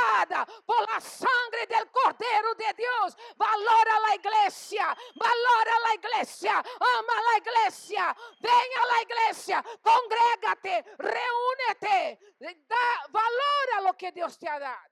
por 0.64 0.88
la 0.88 1.00
sangre 1.00 1.66
del 1.66 1.90
Cordero 1.90 2.54
de 2.54 2.72
Dios. 2.74 3.16
Valora 3.36 4.00
la 4.00 4.14
iglesia, 4.14 4.96
valora 5.14 5.78
la 5.86 5.94
iglesia, 5.94 6.58
ama 6.58 7.22
la 7.30 7.38
iglesia, 7.38 8.16
ven 8.40 8.70
a 8.80 8.86
la 8.86 9.02
iglesia, 9.02 9.64
congrégate, 9.82 10.96
reúnete, 10.98 12.18
da, 12.66 13.06
valora 13.10 13.80
lo 13.82 13.96
que 13.96 14.12
Dios 14.12 14.38
te 14.38 14.48
ha 14.48 14.58
dado. 14.58 14.90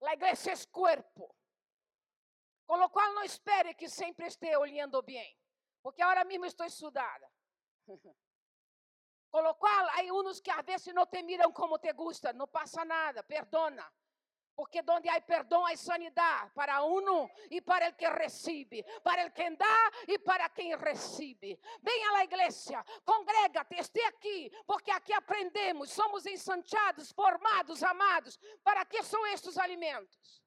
La 0.00 0.12
igreja 0.12 0.52
é 0.52 0.66
cuerpo. 0.70 1.34
Com 2.66 2.80
o 2.80 2.90
qual 2.90 3.14
não 3.14 3.24
espere 3.24 3.74
que 3.74 3.88
sempre 3.88 4.26
esteja 4.26 4.58
olhando 4.58 5.02
bem. 5.02 5.38
Porque 5.82 6.02
agora 6.02 6.24
mesmo 6.24 6.44
estou 6.44 6.66
estudada. 6.66 7.30
Con 9.34 9.42
lo 9.42 9.58
cual 9.58 9.88
hay 9.94 10.08
que 10.44 10.50
a 10.52 10.62
veces 10.62 10.94
no 10.94 11.06
te 11.06 11.20
miran 11.20 11.50
como 11.50 11.80
te 11.80 11.92
gusta, 11.92 12.32
no 12.32 12.46
pasa 12.46 12.84
nada, 12.84 13.24
perdona. 13.24 13.92
Porque 14.54 14.80
donde 14.80 15.10
hay 15.10 15.22
perdão, 15.22 15.66
há 15.66 15.76
sanidade 15.76 16.52
para 16.54 16.84
uno 16.84 17.28
e 17.50 17.60
para 17.60 17.86
el 17.86 17.96
que 17.96 18.08
recibe, 18.10 18.84
para 19.02 19.22
el 19.22 19.32
que 19.32 19.50
dá 19.56 19.90
e 20.06 20.20
para 20.20 20.48
quem 20.50 20.76
recibe. 20.76 21.58
Venha 21.82 22.18
à 22.18 22.22
igreja, 22.22 22.84
congrega-te, 23.04 23.74
esteja 23.74 24.06
aqui, 24.06 24.52
porque 24.64 24.92
aqui 24.92 25.12
aprendemos, 25.12 25.90
somos 25.90 26.24
ensanchados, 26.26 27.10
formados, 27.10 27.82
amados. 27.82 28.38
Para 28.62 28.84
que 28.84 29.02
são 29.02 29.26
estes 29.26 29.58
alimentos? 29.58 30.44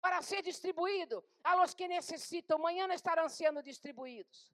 Para 0.00 0.22
ser 0.22 0.42
distribuído 0.42 1.24
a 1.44 1.54
los 1.54 1.72
que 1.72 1.86
necessitam. 1.86 2.58
Amanhã 2.58 2.92
estarão 2.92 3.28
sendo 3.28 3.62
distribuídos. 3.62 4.52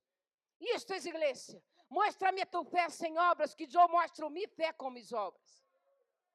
Isto 0.60 0.92
é 0.92 0.98
igreja. 0.98 1.62
Mostra-me 1.94 2.44
tua 2.46 2.64
fé 2.64 2.88
sem 2.88 3.16
obras, 3.16 3.54
que 3.54 3.68
eu 3.72 3.88
mostro 3.88 4.28
minha 4.28 4.48
fé 4.48 4.72
com 4.72 4.90
minhas 4.90 5.12
obras. 5.12 5.62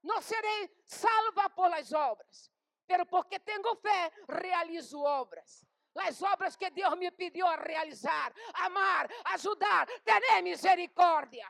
Não 0.01 0.22
serei 0.22 0.72
salva 0.86 1.50
por 1.50 1.70
las 1.70 1.92
obras, 1.92 2.50
pero 2.88 3.06
porque 3.06 3.38
tenho 3.39 3.75
fé, 3.75 4.10
realizo 4.30 5.01
obras. 5.01 5.66
As 5.96 6.22
obras 6.22 6.56
que 6.56 6.70
Deus 6.70 6.98
me 6.98 7.12
pediu 7.12 7.46
a 7.46 7.58
realizar, 7.58 8.34
amar, 8.54 9.10
ajudar, 9.34 9.86
ter 10.06 10.42
misericórdia. 10.42 11.48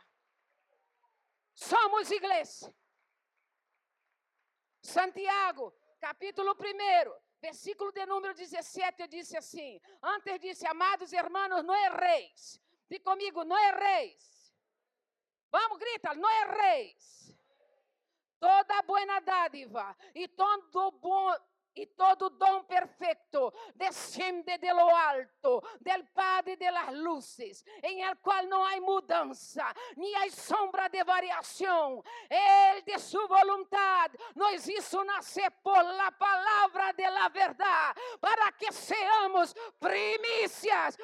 Somos 1.53 2.09
igreja. 2.09 2.73
Santiago, 4.81 5.71
capítulo 5.99 6.53
1, 6.53 7.13
versículo 7.39 7.91
de 7.91 8.07
número 8.07 8.33
17, 8.33 9.07
disse 9.07 9.37
assim: 9.37 9.79
Antes 10.01 10.39
disse, 10.39 10.65
amados 10.65 11.13
irmãos, 11.13 11.63
não 11.63 11.75
erreis 11.75 12.59
Diga 12.89 13.03
comigo, 13.03 13.43
não 13.43 13.57
erreis. 13.57 14.53
Vamos, 15.51 15.77
grita, 15.77 16.13
não 16.15 16.29
erreis. 16.29 17.37
Toda 18.39 18.81
boa 18.83 19.19
dádiva 19.19 19.95
e 20.15 20.27
todo 20.27 20.91
bom 20.91 21.35
y 21.73 21.87
todo 21.87 22.29
don 22.29 22.65
perfecto 22.65 23.53
desciende 23.75 24.57
de 24.57 24.73
lo 24.73 24.95
alto, 24.95 25.63
del 25.79 26.07
Padre 26.09 26.57
de 26.57 26.71
las 26.71 26.93
en 27.39 27.99
el 27.99 28.17
cual 28.19 28.49
no 28.49 28.65
hay 28.65 28.81
mudanza, 28.81 29.73
ni 29.95 30.13
hay 30.15 30.29
sombra 30.29 30.89
de 30.89 31.03
variación. 31.03 32.01
Él 32.29 32.83
de 32.83 32.99
su 32.99 33.19
voluntad 33.27 34.11
nos 34.35 34.67
hizo 34.67 35.03
nacer 35.03 35.51
por 35.61 35.83
la 35.83 36.11
palabra 36.11 36.91
de 36.93 37.09
la 37.09 37.29
verdad, 37.29 37.95
para 38.19 38.51
que 38.57 38.71
seamos 38.71 39.55
primicias, 39.79 40.97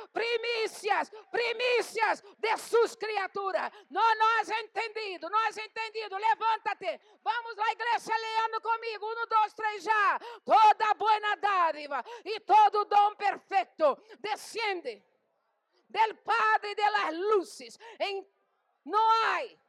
primicias, 0.66 1.12
primicias 1.32 2.24
de 2.38 2.58
sus 2.58 2.98
criaturas. 2.98 3.72
No 3.90 4.02
has 4.02 4.50
entendido, 4.50 5.30
has 5.48 5.58
entendido. 5.58 6.18
Levántate, 6.18 7.02
vamos 7.22 7.54
a 7.58 7.62
la 7.62 7.74
iglesia 7.74 8.16
leando 8.18 8.62
conmigo. 8.62 9.08
Uno, 9.08 9.26
dos, 9.28 9.56
tres, 9.56 9.84
ya 9.84 10.20
toda 10.44 10.94
buena 10.98 11.36
dádiva 11.36 12.04
y 12.24 12.40
todo 12.42 12.86
don 12.86 13.16
perfecto 13.16 14.00
desciende 14.20 15.06
del 15.88 16.18
Padre 16.20 16.76
de 16.76 16.92
las 16.92 17.14
luces. 17.14 17.80
En, 18.00 18.28
no 18.86 19.00
hay 19.24 19.60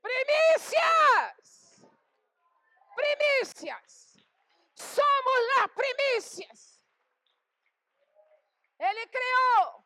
primicias. 0.00 1.43
Primicias. 2.94 4.18
Somos 4.74 5.38
las 5.56 5.68
primicias. 5.70 6.80
Él 8.78 8.96
creó. 9.10 9.84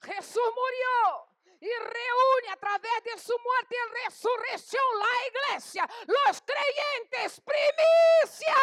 Jesús 0.00 0.42
murió 0.54 1.28
y 1.60 1.68
reúne 1.68 2.52
a 2.52 2.56
través 2.56 3.04
de 3.04 3.18
su 3.18 3.36
muerte 3.38 3.76
y 3.76 4.04
resurrección 4.04 4.82
la 4.98 5.26
iglesia, 5.26 5.88
los 6.06 6.42
creyentes, 6.42 7.40
primicias. 7.40 8.56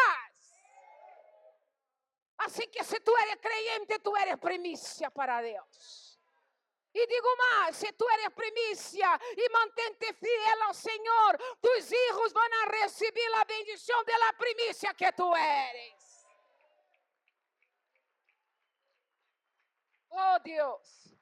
Así 2.38 2.68
que 2.68 2.84
si 2.84 3.00
tú 3.02 3.12
eres 3.24 3.38
creyente, 3.42 4.00
tú 4.00 4.16
eres 4.16 4.38
primicia 4.38 5.10
para 5.10 5.42
Dios. 5.42 6.05
E 6.96 7.08
digo 7.08 7.38
mais: 7.38 7.76
se 7.76 7.92
tu 7.92 8.10
eres 8.10 8.30
primícia 8.34 9.20
e 9.36 9.50
mantente 9.50 10.14
fiel 10.14 10.64
ao 10.64 10.74
Senhor, 10.74 11.38
tus 11.62 11.92
hijos 11.92 12.32
vão 12.32 12.70
receber 12.72 13.34
a 13.36 13.44
bendição 13.44 14.02
da 14.06 14.34
primícia 14.34 14.94
que 14.94 15.12
tu 15.12 15.36
eres. 15.36 16.26
Oh 20.10 20.40
Deus. 20.40 21.14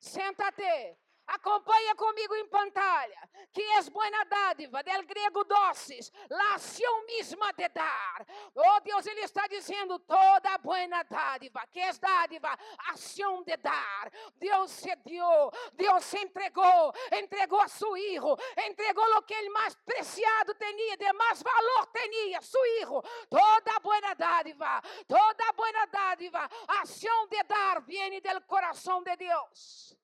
Senta-te. 0.00 0.99
Acompanha 1.30 1.94
comigo 1.94 2.34
em 2.34 2.46
pantalha. 2.48 3.28
Que 3.52 3.62
és 3.62 3.88
buena 3.88 4.24
dádiva, 4.24 4.82
del 4.82 5.04
grego 5.04 5.44
doces, 5.44 6.12
la 6.28 6.54
ação 6.54 7.06
mesma 7.06 7.52
de 7.52 7.68
dar. 7.68 8.26
Oh 8.54 8.80
Deus, 8.80 9.06
Ele 9.06 9.20
está 9.20 9.46
dizendo 9.46 9.98
toda 10.00 10.58
buena 10.58 11.02
dádiva. 11.04 11.66
Que 11.70 11.80
és 11.80 11.98
dádiva? 11.98 12.56
Ação 12.92 13.42
de 13.42 13.56
dar. 13.56 14.10
Deus 14.36 14.70
se 14.70 14.94
deu, 14.96 15.50
Deus 15.74 16.04
se 16.04 16.18
entregou, 16.18 16.92
entregou 17.12 17.60
a 17.60 17.68
seu 17.68 17.92
filho, 17.94 18.36
entregou 18.68 19.04
o 19.16 19.22
que 19.22 19.34
ele 19.34 19.50
mais 19.50 19.74
preciado 19.74 20.54
tinha, 20.54 20.96
de 20.96 21.12
mais 21.12 21.42
valor 21.42 21.86
tinha, 21.92 22.40
seu 22.42 22.60
filho. 22.62 23.02
Toda 23.28 23.80
buena 23.80 24.14
dádiva, 24.14 24.82
toda 25.06 25.52
buena 25.52 25.86
dádiva, 25.86 26.48
ação 26.82 27.28
de 27.28 27.42
dar, 27.44 27.80
vem 27.82 28.20
do 28.20 28.40
coração 28.42 29.02
de 29.02 29.16
Deus. 29.16 29.99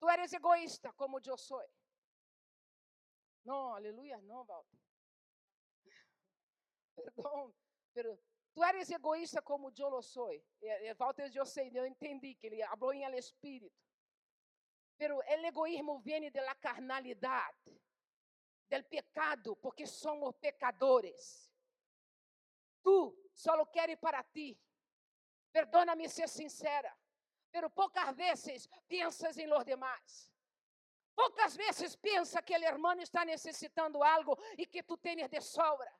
Tu 0.00 0.08
eres 0.08 0.32
egoísta 0.32 0.92
como 0.94 1.20
eu 1.24 1.36
sou. 1.36 1.62
No, 3.44 3.74
aleluya, 3.74 4.18
no, 4.22 4.44
Walter. 4.44 4.78
Perdão, 6.96 7.54
pero 7.92 8.18
tu 8.54 8.64
eres 8.64 8.90
egoísta 8.90 9.42
como 9.42 9.70
eu 9.78 9.90
lo 9.90 10.00
soy. 10.00 10.42
Walter, 10.98 11.30
eu 11.34 11.44
sei, 11.44 11.70
eu 11.74 11.86
entendi 11.86 12.34
que 12.34 12.46
ele 12.46 12.66
falou 12.66 12.94
em 12.94 13.04
espírito. 13.16 13.76
Pero 14.96 15.22
el 15.22 15.44
egoísmo 15.44 16.00
viene 16.00 16.30
de 16.30 16.40
la 16.40 16.54
carnalidad, 16.54 17.54
del 18.68 18.84
pecado, 18.86 19.56
porque 19.56 19.86
somos 19.86 20.34
pecadores. 20.36 21.50
Tu 22.82 23.30
só 23.34 23.66
queres 23.70 23.98
para 23.98 24.22
ti. 24.24 24.58
Perdona-me 25.52 26.08
ser 26.08 26.28
sincera, 26.28 26.96
pero 27.50 27.70
poucas 27.70 28.14
vezes 28.16 28.68
pensas 28.88 29.36
em 29.36 29.46
los 29.46 29.64
demás. 29.64 30.32
Poucas 31.14 31.56
vezes 31.56 31.96
pensa 31.96 32.42
que 32.42 32.56
o 32.56 32.64
irmão 32.64 32.98
está 33.00 33.24
necessitando 33.24 34.02
algo 34.02 34.38
e 34.56 34.66
que 34.66 34.82
tu 34.82 34.96
tens 34.96 35.28
de 35.28 35.40
sobra. 35.40 35.92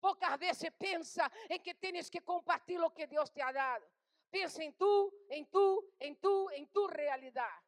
Poucas 0.00 0.38
vezes 0.38 0.70
pensa 0.78 1.30
em 1.50 1.60
que 1.60 1.74
tens 1.74 2.08
que 2.08 2.20
compartilhar 2.20 2.86
o 2.86 2.90
que 2.90 3.06
Deus 3.06 3.30
te 3.30 3.40
ha 3.40 3.52
dado. 3.52 3.84
Pensa 4.30 4.64
em 4.64 4.72
tu, 4.72 5.12
em 5.28 5.44
tu, 5.44 5.92
em 6.00 6.14
tu, 6.14 6.50
em 6.52 6.66
tu 6.66 6.86
realidade. 6.86 7.66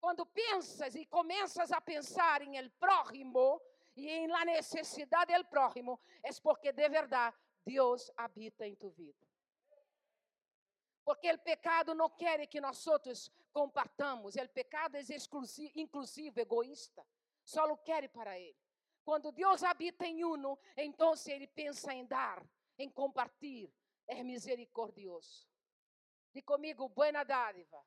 Quando 0.00 0.24
pensas 0.26 0.94
e 0.94 1.04
começas 1.06 1.70
a 1.72 1.80
pensar 1.80 2.42
em 2.42 2.56
el 2.56 2.70
prójimo 2.70 3.60
e 3.94 4.08
em 4.08 4.26
la 4.26 4.44
necessidade 4.44 5.32
del 5.32 5.44
prójimo, 5.46 6.00
é 6.22 6.30
porque 6.42 6.72
de 6.72 6.88
verdade 6.88 7.36
Deus 7.64 8.10
habita 8.16 8.66
em 8.66 8.74
tu 8.74 8.90
vida. 8.90 9.26
Porque 11.06 11.30
o 11.30 11.38
pecado 11.38 11.94
não 11.94 12.10
quer 12.10 12.44
que 12.48 12.60
nós 12.60 12.84
outros 12.84 13.30
compartamos. 13.52 14.34
O 14.34 14.48
pecado 14.48 14.96
é 14.96 15.00
exclusivo, 15.02 15.70
inclusivo, 15.76 16.40
egoísta. 16.40 17.06
Só 17.44 17.64
o 17.72 17.76
quer 17.76 18.08
para 18.08 18.36
ele. 18.36 18.58
Quando 19.04 19.30
Deus 19.30 19.62
habita 19.62 20.04
em 20.04 20.24
uno, 20.24 20.58
então 20.76 21.14
ele 21.28 21.46
pensa 21.46 21.94
em 21.94 22.04
dar, 22.04 22.44
em 22.76 22.90
compartilhar. 22.90 23.72
É 24.08 24.24
misericordioso. 24.24 25.48
Diga 26.34 26.44
comigo, 26.44 26.88
buena 26.88 27.22
dádiva. 27.22 27.80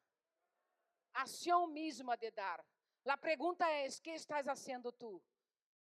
Ação 1.14 1.68
mesma 1.68 2.16
de 2.16 2.32
dar. 2.32 2.66
A 3.06 3.18
pergunta 3.18 3.70
é: 3.70 3.86
que 4.02 4.12
estás 4.12 4.46
fazendo 4.46 4.94
tu? 4.94 5.22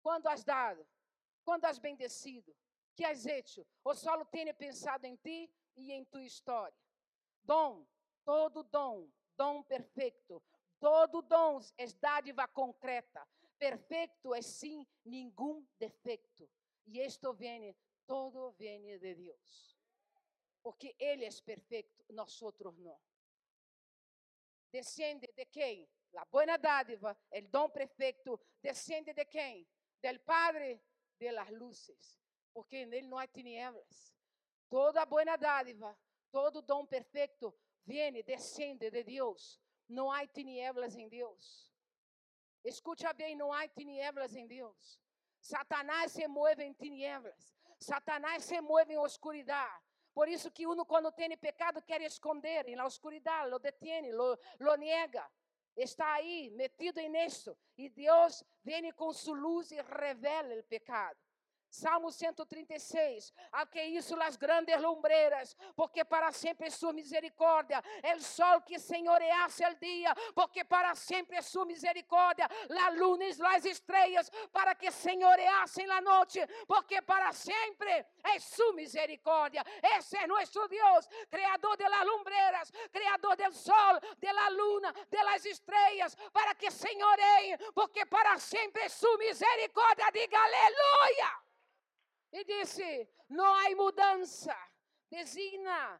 Quando 0.01 0.27
has 0.27 0.43
dado? 0.43 0.85
Quando 1.45 1.63
has 1.63 1.79
bendecido? 1.79 2.53
Que 2.97 3.05
has 3.05 3.25
hecho? 3.25 3.65
Ou 3.85 3.95
só 3.95 4.25
tenha 4.25 4.53
pensado 4.53 5.05
em 5.05 5.15
ti 5.15 5.49
e 5.77 5.93
em 5.93 6.03
tua 6.03 6.23
história? 6.23 6.88
Dom, 7.49 7.83
todo 8.23 8.61
dom, 8.61 9.09
dom 9.35 9.63
perfeito. 9.63 10.39
Todo 10.79 11.23
dom 11.23 11.59
é 11.79 11.87
dádiva 11.99 12.47
concreta. 12.47 13.27
Perfeito 13.57 14.35
é 14.35 14.41
sim, 14.43 14.85
nenhum 15.03 15.67
defeito. 15.79 16.47
E 16.85 16.99
isto 16.99 17.33
vem, 17.33 17.75
todo 18.05 18.51
vem 18.51 18.99
de 18.99 19.15
Deus. 19.15 19.75
Porque 20.61 20.95
Ele 20.99 21.25
é 21.25 21.29
perfeito, 21.43 22.05
nós 22.09 22.39
outros 22.39 22.77
não. 22.77 23.01
Descende 24.71 25.27
de 25.35 25.45
quem? 25.47 25.89
La 26.13 26.25
buena 26.25 26.55
dádiva, 26.55 27.17
el 27.31 27.49
dom 27.49 27.67
perfeito, 27.71 28.39
descende 28.61 29.11
de 29.11 29.25
quem? 29.25 29.67
Del 29.99 30.19
Padre 30.19 30.83
de 31.17 31.31
las 31.31 31.49
luces. 31.49 32.15
Porque 32.53 32.85
nele 32.85 33.07
não 33.07 33.17
há 33.17 33.25
tinieblas. 33.25 34.15
Toda 34.69 35.03
buena 35.03 35.35
dádiva 35.35 35.97
Todo 36.31 36.61
dom 36.61 36.85
perfeito 36.85 37.53
vem, 37.85 38.23
descende 38.23 38.89
de 38.89 39.03
Deus. 39.03 39.59
Não 39.87 40.11
há 40.11 40.25
tinieblas 40.27 40.95
em 40.95 41.07
Deus. 41.07 41.71
Escucha 42.63 43.11
bem, 43.13 43.35
não 43.35 43.51
há 43.51 43.67
tinieblas 43.67 44.35
em 44.35 44.45
Deus. 44.45 44.99
Satanás 45.39 46.11
se 46.11 46.27
move 46.27 46.63
em 46.63 46.73
tinieblas. 46.73 47.55
Satanás 47.79 48.43
se 48.43 48.59
move 48.61 48.93
em 48.93 48.97
oscuridade. 48.97 49.83
Por 50.13 50.27
isso 50.27 50.51
que 50.51 50.67
uno 50.67 50.85
quando 50.85 51.11
tem 51.11 51.35
pecado 51.37 51.81
quer 51.81 52.01
esconder 52.01 52.67
em 52.67 52.75
la 52.75 52.85
oscuridade, 52.85 53.49
lo 53.49 53.57
detiene, 53.57 54.11
lo, 54.11 54.37
lo 54.59 54.75
niega. 54.75 55.25
Está 55.75 56.13
aí, 56.15 56.49
metido 56.51 56.99
em 56.99 57.25
isso. 57.25 57.57
E 57.77 57.87
Deus 57.89 58.43
vem 58.63 58.91
com 58.91 59.13
sua 59.13 59.37
luz 59.37 59.71
e 59.71 59.81
revela 59.81 60.53
o 60.55 60.63
pecado. 60.63 61.17
Salmo 61.69 62.11
136, 62.11 63.33
a 63.51 63.65
que 63.65 63.83
isso 63.85 64.15
las 64.15 64.37
grandes 64.37 64.81
lumbreras, 64.81 65.55
porque 65.75 66.03
para 66.03 66.31
sempre 66.31 66.67
é 66.67 66.69
sua 66.71 66.91
misericórdia, 66.91 67.83
el 68.03 68.21
sol 68.21 68.63
que 68.63 68.79
senhoreasse 68.79 69.63
el 69.63 69.77
dia, 69.79 70.15
porque 70.33 70.65
para 70.65 70.95
sempre 70.95 71.37
é 71.37 71.41
sua 71.41 71.65
misericórdia, 71.65 72.49
la 72.69 72.89
luna 72.89 73.25
e 73.25 73.35
las 73.35 73.65
estrelas, 73.65 74.31
para 74.51 74.73
que 74.73 74.91
senhoreassem 74.91 75.85
la 75.85 76.01
noite, 76.01 76.45
porque 76.67 77.01
para 77.03 77.31
sempre 77.33 78.05
é 78.23 78.39
sua 78.39 78.73
misericórdia. 78.73 79.63
Esse 79.95 80.17
é 80.17 80.25
nosso 80.25 80.67
Deus, 80.67 81.07
criador 81.29 81.77
de 81.77 81.87
las 81.87 82.05
lumbreras, 82.05 82.71
criador 82.91 83.37
del 83.37 83.53
sol, 83.53 83.99
de 84.17 84.33
la 84.33 84.49
luna, 84.49 84.91
de 85.09 85.23
las 85.23 85.45
estrelas, 85.45 86.15
para 86.33 86.55
que 86.55 86.71
senhoreiem, 86.71 87.57
porque 87.75 88.07
para 88.07 88.39
sempre 88.39 88.83
é 88.83 88.89
sua 88.89 89.17
misericórdia. 89.17 90.11
Diga 90.11 90.39
aleluia! 90.39 91.48
E 92.31 92.43
disse: 92.43 93.09
não 93.29 93.53
há 93.53 93.75
mudança. 93.75 94.55
Designa 95.09 95.99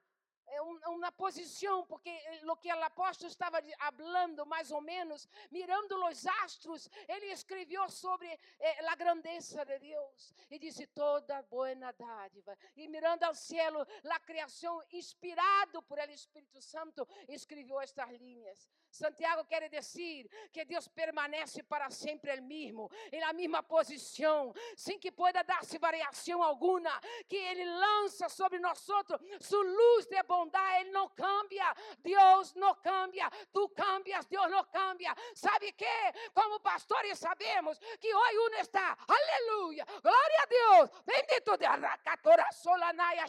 é 0.51 0.89
uma 0.89 1.11
posição, 1.11 1.85
porque 1.85 2.11
o 2.43 2.55
que 2.55 2.73
o 2.73 2.83
apóstolo 2.83 3.29
estava 3.29 3.59
falando, 3.97 4.45
mais 4.45 4.71
ou 4.71 4.81
menos, 4.81 5.27
mirando 5.51 5.95
os 6.05 6.25
astros, 6.43 6.89
ele 7.07 7.27
escreveu 7.27 7.89
sobre 7.89 8.27
eh, 8.59 8.87
a 8.87 8.95
grandeza 8.95 9.63
de 9.65 9.79
Deus 9.79 10.33
e 10.49 10.59
disse 10.59 10.87
toda 10.87 11.41
boa 11.43 11.75
dádiva. 11.75 12.57
E 12.75 12.87
mirando 12.87 13.23
ao 13.23 13.33
cielo, 13.33 13.85
a 14.09 14.19
criação, 14.19 14.81
inspirado 14.91 15.81
por 15.83 15.97
el 15.99 16.09
Espírito 16.11 16.61
Santo, 16.61 17.07
escreveu 17.27 17.79
estas 17.79 18.09
linhas. 18.11 18.69
Santiago 18.91 19.45
quer 19.45 19.69
dizer 19.69 20.27
que 20.51 20.65
Deus 20.65 20.87
permanece 20.87 21.63
para 21.63 21.89
sempre 21.89 22.39
o 22.39 22.43
mesmo, 22.43 22.89
la 23.11 23.33
mesma 23.33 23.61
posição, 23.61 24.53
sem 24.75 24.97
que 24.99 25.11
pueda 25.11 25.43
dar-se 25.43 25.77
variação 25.77 26.41
alguma, 26.41 26.99
que 27.27 27.35
Ele 27.35 27.65
lança 27.65 28.27
sobre 28.29 28.59
nós 28.59 28.79
sua 28.79 29.63
luz 29.63 30.07
de 30.07 30.23
bondade, 30.39 30.81
Ele 30.81 30.91
não 30.91 31.09
cambia, 31.09 31.75
Deus 31.99 32.53
não 32.55 32.73
cambia, 32.75 33.29
tu 33.51 33.67
cambias, 33.69 34.25
Deus 34.25 34.49
não 34.49 34.63
cambia. 34.65 35.13
Sabe 35.35 35.71
que, 35.73 35.85
como 36.33 36.59
pastores, 36.59 37.19
sabemos 37.19 37.77
que 37.99 38.13
hoje 38.13 38.39
um 38.39 38.53
está, 38.59 38.97
aleluia, 39.07 39.85
glória 40.01 40.39
a 40.41 40.45
Deus, 40.45 40.89
bendito 41.05 41.57
de 41.57 41.65
Aracatora, 41.65 42.51
Solanaya, 42.51 43.25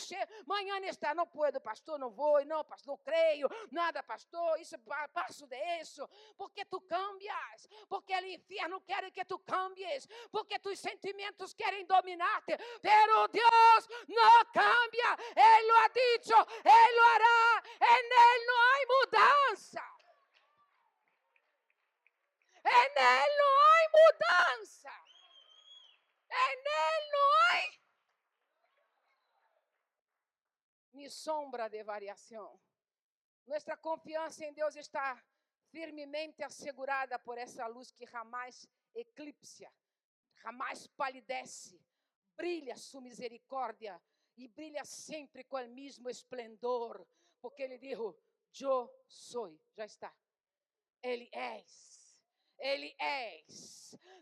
amanhã 0.46 0.78
está, 0.86 1.14
não 1.14 1.26
puedo, 1.26 1.60
pastor, 1.60 1.98
não 1.98 2.10
vou, 2.10 2.44
não, 2.44 2.64
pastor, 2.64 2.90
não 2.90 2.98
creio, 2.98 3.48
nada, 3.70 4.02
pastor, 4.02 4.60
isso 4.60 4.76
passo 5.12 5.46
de 5.46 5.56
isso, 5.80 6.08
porque 6.36 6.64
tu 6.64 6.80
cambias, 6.80 7.68
porque 7.88 8.14
o 8.14 8.26
inferno 8.26 8.80
quer 8.80 9.10
que 9.10 9.24
tu 9.24 9.38
cambies, 9.40 10.08
porque 10.30 10.58
tus 10.58 10.78
sentimentos 10.78 11.54
querem 11.54 11.84
dominar-te, 11.86 12.56
pero 12.80 13.28
Deus 13.28 13.88
não 14.08 14.44
cambia, 14.52 15.16
Ele 15.36 15.66
lo 15.66 15.76
ha 15.76 15.88
dicho, 15.88 16.34
Ele 16.64 16.99
hará, 17.02 17.62
en 17.80 18.04
Él 18.28 18.46
não 18.46 18.58
há 18.60 18.76
mudança. 18.96 19.84
En 22.64 22.92
Él 22.96 23.36
não 23.38 23.52
há 23.60 23.88
mudança. 23.98 24.92
En 26.30 26.58
Él 26.66 27.10
não 27.10 27.32
há 27.32 27.40
ni 30.92 31.08
sombra 31.08 31.68
de 31.68 31.82
variação. 31.82 32.60
Nossa 33.46 33.76
confiança 33.76 34.44
em 34.44 34.52
Deus 34.52 34.76
está 34.76 35.22
firmemente 35.70 36.42
assegurada 36.42 37.18
por 37.18 37.38
essa 37.38 37.66
luz 37.66 37.90
que 37.90 38.06
jamais 38.06 38.68
eclipsa, 38.94 39.72
jamais 40.42 40.86
palidece, 40.88 41.80
brilha 42.36 42.76
sua 42.76 43.00
misericórdia 43.00 44.00
e 44.40 44.48
brilha 44.48 44.84
sempre 44.86 45.44
com 45.44 45.58
o 45.58 45.68
mesmo 45.68 46.08
esplendor, 46.08 47.06
porque 47.42 47.62
ele 47.62 47.76
disse: 47.76 48.00
Eu 48.60 48.90
sou, 49.06 49.54
já 49.76 49.84
está, 49.84 50.14
Ele 51.02 51.28
és. 51.32 51.99
Ele 52.60 52.94
és. 52.98 53.80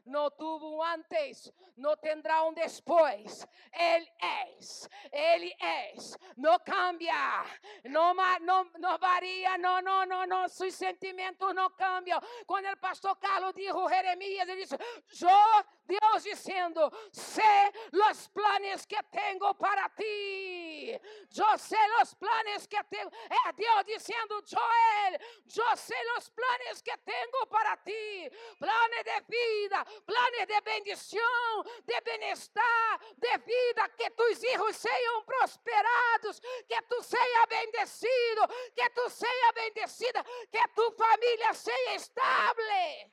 Não 0.08 0.30
tuvo 0.30 0.76
um 0.76 0.82
antes, 0.82 1.52
não 1.76 1.94
terá 1.96 2.42
um 2.44 2.54
depois. 2.54 3.46
Ele 3.72 4.10
és. 4.18 4.88
Ele 5.12 5.54
és. 5.60 6.16
Não 6.36 6.58
cambia. 6.60 7.44
Não, 7.84 8.14
não, 8.40 8.70
não 8.78 8.98
varia. 8.98 9.58
Não, 9.58 9.82
não, 9.82 10.06
não, 10.06 10.26
não. 10.26 10.48
Seus 10.48 10.74
sentimentos 10.74 11.54
não 11.54 11.68
cambiam. 11.70 12.20
Quando 12.46 12.66
o 12.72 12.76
pastor 12.78 13.14
Carlos 13.16 13.52
disse 13.54 13.68
Jeremias, 13.88 14.48
ele 14.48 14.62
disse: 14.62 14.76
Eu, 15.22 15.64
Deus 15.86 16.22
dizendo: 16.22 16.90
Sé 17.12 17.70
os 17.92 18.28
planos 18.28 18.86
que 18.86 19.02
tenho 19.04 19.54
para 19.54 19.90
ti. 19.90 21.00
Eu 21.36 21.58
sei 21.58 22.02
os 22.02 22.14
planos 22.14 22.66
que 22.66 22.82
tenho. 22.84 23.10
É 23.46 23.52
Deus 23.52 23.84
dizendo: 23.84 24.42
Joel, 24.46 25.18
eu 25.54 25.76
sei 25.76 26.16
os 26.16 26.30
planos 26.30 26.80
que 26.80 26.96
tenho 26.98 27.46
para 27.46 27.76
ti. 27.76 28.27
Planes 28.58 29.04
de 29.04 29.20
vida, 29.28 29.84
planes 30.04 30.46
de 30.46 30.60
bendición, 30.60 31.64
de 31.84 32.00
bienestar, 32.00 33.00
de 33.16 33.38
vida. 33.38 33.88
Que 33.96 34.10
tus 34.10 34.42
hijos 34.44 34.76
sean 34.76 35.24
prosperados, 35.24 36.40
que 36.68 36.82
tú 36.88 37.02
seas 37.02 37.46
bendecido, 37.48 38.48
que 38.74 38.90
tú 38.90 39.08
seas 39.10 39.54
bendecida, 39.54 40.24
que 40.50 40.62
tu 40.74 40.92
familia 40.92 41.54
sea 41.54 41.94
estable. 41.94 43.12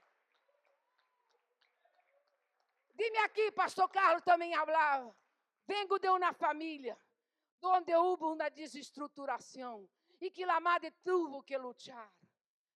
Dime 2.95 3.17
aqui, 3.19 3.51
pastor 3.51 3.89
Carlos 3.89 4.23
também 4.23 4.55
falava. 4.55 5.13
Vengo 5.67 5.99
de 5.99 6.07
uma 6.07 6.33
família 6.33 6.97
onde 7.61 7.93
houve 7.95 8.23
uma 8.23 8.49
desestruturação 8.49 9.89
e 10.21 10.29
que 10.31 10.43
a 10.43 10.59
madre 10.59 10.91
tuvo 11.03 11.43
que 11.43 11.57
lutar. 11.57 12.11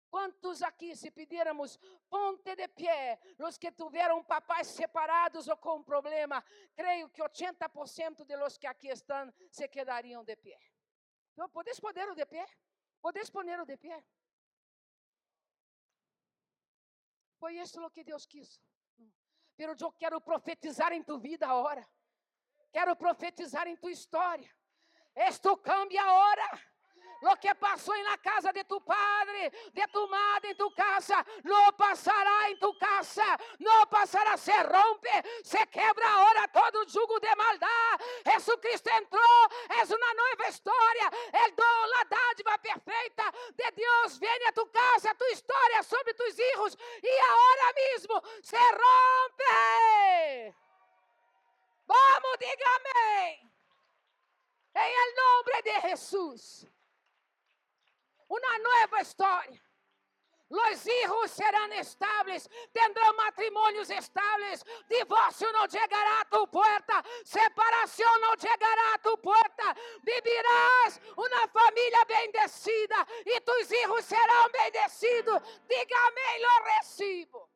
Quantos 0.09 0.63
aqui, 0.63 0.95
se 0.95 1.11
pedirmos 1.11 1.77
ponte 2.09 2.55
de 2.55 2.67
pé, 2.67 3.19
os 3.39 3.57
que 3.57 3.71
tiveram 3.71 4.23
papais 4.23 4.67
separados 4.67 5.47
ou 5.47 5.57
com 5.57 5.83
problema, 5.83 6.43
creio 6.75 7.09
que 7.09 7.21
80% 7.21 8.25
de 8.25 8.35
los 8.35 8.57
que 8.57 8.65
aqui 8.65 8.87
estão 8.87 9.31
se 9.51 9.67
quedariam 9.67 10.23
de 10.23 10.35
pé. 10.35 10.59
Então, 11.33 11.47
podes 11.49 11.79
o 11.79 12.15
de 12.15 12.25
pé? 12.25 12.45
Podes 12.99 13.29
poner 13.29 13.63
de 13.65 13.77
pé? 13.77 14.03
Foi 17.39 17.53
isso 17.55 17.79
o 17.81 17.89
que 17.91 18.03
Deus 18.03 18.25
quis. 18.25 18.59
Pero 19.55 19.75
eu 19.79 19.91
quero 19.93 20.19
profetizar 20.19 20.91
em 20.91 21.03
tu 21.03 21.19
vida 21.19 21.47
agora. 21.47 21.87
Quero 22.71 22.95
profetizar 22.95 23.67
em 23.67 23.77
tua 23.77 23.91
história. 23.91 24.49
Esto 25.15 25.55
cambia 25.57 26.01
agora. 26.01 26.61
Lo 27.21 27.35
que 27.35 27.53
pasó 27.55 27.93
en 27.93 28.03
la 28.05 28.17
casa 28.17 28.51
de 28.51 28.63
tu 28.63 28.81
padre, 28.83 29.51
de 29.73 29.87
tu 29.87 30.07
madre, 30.07 30.51
en 30.51 30.57
tu 30.57 30.73
casa, 30.73 31.25
no 31.43 31.75
pasará 31.75 32.47
en 32.49 32.59
tu 32.59 32.77
casa, 32.77 33.37
no 33.59 33.89
pasará, 33.89 34.37
se 34.37 34.63
rompe, 34.63 35.09
se 35.43 35.67
quebra 35.67 36.13
ahora 36.13 36.47
todo 36.47 36.83
yugo 36.83 37.19
de 37.19 37.35
maldad. 37.35 37.99
Jesucristo 38.25 38.89
entró, 38.97 39.19
es 39.81 39.89
una 39.89 40.13
nueva 40.13 40.47
historia. 40.47 41.11
El 41.45 41.55
don, 41.55 41.89
la 41.89 42.05
dádiva 42.09 42.57
perfeita 42.57 43.33
de 43.55 43.71
Dios 43.75 44.19
viene 44.19 44.45
a 44.47 44.53
tu 44.53 44.69
casa, 44.71 45.11
a 45.11 45.15
tu 45.15 45.25
historia 45.31 45.83
sobre 45.83 46.13
tus 46.13 46.39
hijos 46.39 46.77
y 47.01 47.09
ahora 47.29 47.73
mismo 47.93 48.23
se 48.41 48.57
rompe. 48.57 50.55
Vamos, 51.85 52.37
dígame. 52.39 53.49
En 54.73 54.83
el 54.83 55.15
nombre 55.15 55.61
de 55.63 55.81
Jesús. 55.89 56.67
Una 58.29 58.57
nueva 58.59 59.01
historia. 59.01 59.61
Los 60.49 60.87
hijos 60.87 61.29
serán 61.29 61.71
estables, 61.73 62.49
tendrán 62.73 63.15
matrimonios 63.15 63.87
estables, 63.91 64.65
divorcio 64.89 65.51
no 65.51 65.67
llegará 65.67 66.21
a 66.21 66.25
tu 66.25 66.49
puerta, 66.49 67.03
separación 67.23 68.09
no 68.21 68.33
llegará 68.33 68.93
a 68.95 68.97
tu 68.97 69.15
puerta, 69.21 69.75
vivirás 70.01 70.99
una 71.15 71.47
familia 71.49 71.99
bendecida 72.07 73.07
y 73.25 73.39
tus 73.41 73.71
hijos 73.71 74.03
serán 74.05 74.51
bendecidos. 74.51 75.43
Dígame, 75.67 76.39
lo 76.39 76.65
recibo. 76.65 77.48